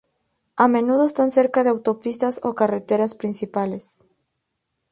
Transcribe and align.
A 0.55 0.65
menudo 0.67 1.03
están 1.05 1.29
cerca 1.37 1.63
de 1.63 1.69
autopistas 1.69 2.39
o 2.43 2.55
carreteras 2.55 3.13
principales. 3.13 4.07